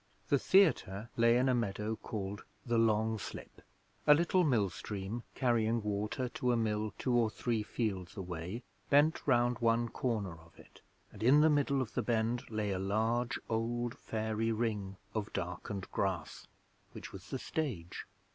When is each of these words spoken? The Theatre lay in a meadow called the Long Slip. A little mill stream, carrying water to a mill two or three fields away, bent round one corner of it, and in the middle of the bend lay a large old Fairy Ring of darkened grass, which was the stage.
The 0.29 0.39
Theatre 0.39 1.11
lay 1.15 1.37
in 1.37 1.47
a 1.47 1.53
meadow 1.53 1.95
called 1.95 2.43
the 2.65 2.79
Long 2.79 3.19
Slip. 3.19 3.61
A 4.07 4.15
little 4.15 4.43
mill 4.43 4.71
stream, 4.71 5.21
carrying 5.35 5.83
water 5.83 6.27
to 6.29 6.51
a 6.51 6.57
mill 6.57 6.95
two 6.97 7.13
or 7.15 7.29
three 7.29 7.61
fields 7.61 8.17
away, 8.17 8.63
bent 8.89 9.21
round 9.27 9.59
one 9.59 9.89
corner 9.89 10.39
of 10.39 10.57
it, 10.57 10.81
and 11.13 11.21
in 11.21 11.41
the 11.41 11.51
middle 11.51 11.83
of 11.83 11.93
the 11.93 12.01
bend 12.01 12.49
lay 12.49 12.71
a 12.71 12.79
large 12.79 13.37
old 13.47 13.93
Fairy 13.95 14.51
Ring 14.51 14.97
of 15.13 15.31
darkened 15.33 15.85
grass, 15.91 16.47
which 16.93 17.11
was 17.11 17.29
the 17.29 17.37
stage. 17.37 18.07